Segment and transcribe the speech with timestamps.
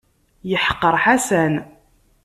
[0.49, 1.53] Yeḥqer Ḥasan.